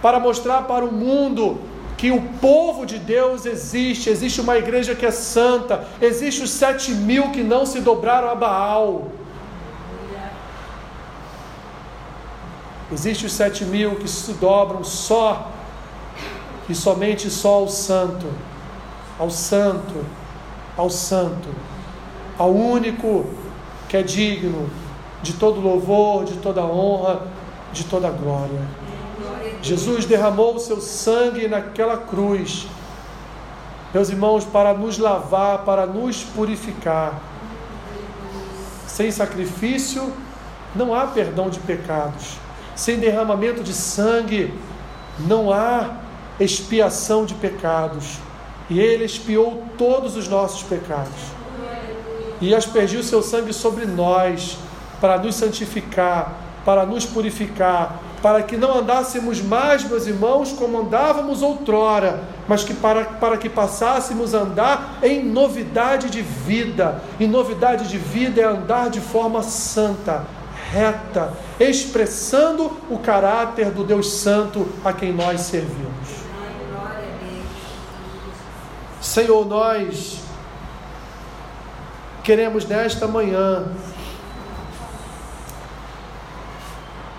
[0.00, 1.60] para mostrar para o mundo
[1.96, 6.92] que o povo de Deus existe, existe uma igreja que é santa, existe os sete
[6.92, 9.08] mil que não se dobraram a Baal.
[12.92, 15.50] Existe os sete mil que se dobram só
[16.68, 18.26] e somente só ao santo,
[19.18, 20.04] ao santo,
[20.76, 21.48] ao santo,
[22.38, 23.26] ao único
[23.88, 24.68] que é digno
[25.22, 27.22] de todo louvor, de toda honra,
[27.72, 28.60] de toda glória.
[29.62, 32.66] Jesus derramou o seu sangue naquela cruz,
[33.92, 37.20] meus irmãos, para nos lavar, para nos purificar.
[38.86, 40.12] Sem sacrifício
[40.74, 42.36] não há perdão de pecados.
[42.74, 44.52] Sem derramamento de sangue
[45.20, 45.98] não há
[46.40, 48.18] expiação de pecados.
[48.68, 51.12] E ele expiou todos os nossos pecados.
[52.40, 54.58] E aspergiu seu sangue sobre nós
[55.00, 56.32] para nos santificar,
[56.64, 62.72] para nos purificar, para que não andássemos mais, meus irmãos, como andávamos outrora, mas que
[62.72, 67.02] para, para que passássemos a andar em novidade de vida.
[67.20, 70.24] E novidade de vida é andar de forma santa,
[70.72, 75.93] reta, expressando o caráter do Deus Santo a quem nós servimos.
[79.04, 80.18] Senhor, nós
[82.24, 83.66] queremos nesta manhã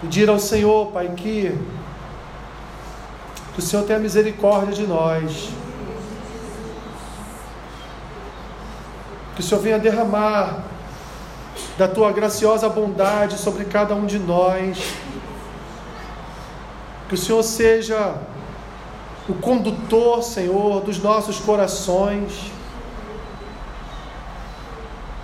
[0.01, 1.55] pedir ao Senhor, Pai, que,
[3.53, 5.49] que o Senhor tenha misericórdia de nós.
[9.35, 10.63] Que o Senhor venha derramar
[11.77, 14.95] da tua graciosa bondade sobre cada um de nós.
[17.07, 18.15] Que o Senhor seja
[19.27, 22.51] o condutor, Senhor, dos nossos corações.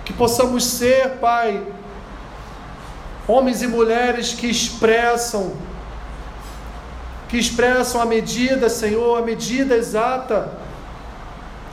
[0.04, 1.64] Que possamos ser, Pai,
[3.26, 5.52] homens e mulheres que expressam,
[7.28, 10.52] que expressam a medida, Senhor, a medida exata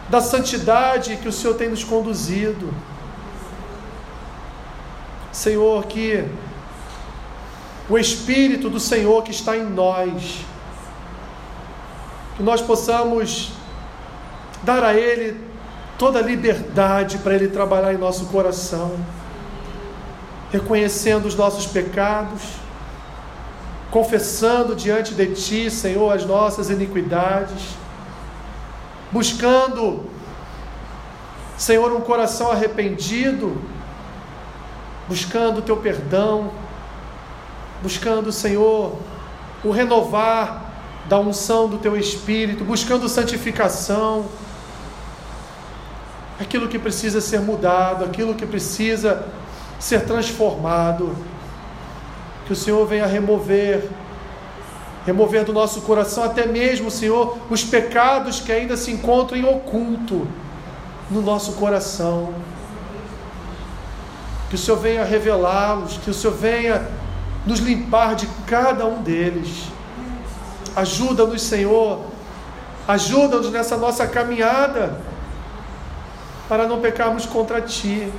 [0.09, 2.73] da santidade que o Senhor tem nos conduzido.
[5.31, 6.25] Senhor, que
[7.89, 10.45] o Espírito do Senhor que está em nós,
[12.39, 13.51] que nós possamos
[14.63, 15.37] dar a Ele
[15.97, 18.95] toda a liberdade para Ele trabalhar em nosso coração,
[20.49, 22.41] reconhecendo os nossos pecados,
[23.91, 27.75] confessando diante de Ti, Senhor, as nossas iniquidades,
[29.11, 30.09] buscando,
[31.57, 33.61] Senhor, um coração arrependido,
[35.09, 36.51] buscando o Teu perdão,
[37.83, 38.97] buscando, Senhor,
[39.61, 40.68] o renovar
[41.09, 44.27] da unção do Teu Espírito, buscando santificação,
[46.39, 49.27] aquilo que precisa ser mudado, aquilo que precisa
[49.79, 51.15] ser transformado.
[52.45, 53.89] Que o Senhor venha remover,
[55.03, 60.27] remover do nosso coração até mesmo, Senhor, os pecados que ainda se encontram em oculto
[61.09, 62.35] no nosso coração.
[64.49, 66.87] Que o Senhor venha revelá-los, que o Senhor venha
[67.47, 69.78] nos limpar de cada um deles.
[70.75, 72.05] Ajuda-nos, Senhor,
[72.87, 74.99] ajuda-nos nessa nossa caminhada
[76.47, 78.11] para não pecarmos contra Ti.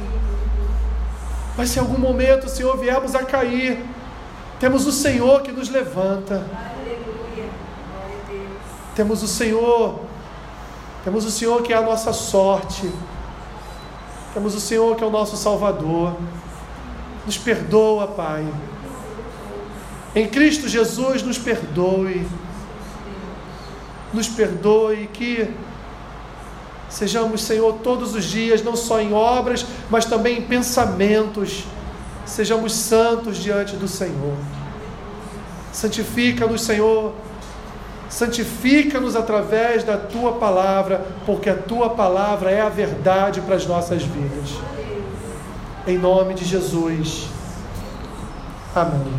[1.56, 3.84] Mas se em algum momento, Senhor, viermos a cair,
[4.58, 6.46] temos o Senhor que nos levanta.
[8.94, 10.00] Temos o Senhor,
[11.04, 12.92] temos o Senhor que é a nossa sorte.
[14.32, 16.14] Temos o Senhor que é o nosso Salvador.
[17.26, 18.46] Nos perdoa, Pai.
[20.14, 22.26] Em Cristo Jesus, nos perdoe.
[24.12, 25.48] Nos perdoe que
[26.90, 31.64] Sejamos, Senhor, todos os dias, não só em obras, mas também em pensamentos.
[32.26, 34.36] Sejamos santos diante do Senhor.
[35.72, 37.12] Santifica-nos, Senhor.
[38.08, 44.02] Santifica-nos através da tua palavra, porque a tua palavra é a verdade para as nossas
[44.02, 44.50] vidas.
[45.86, 47.28] Em nome de Jesus.
[48.74, 49.14] Amém.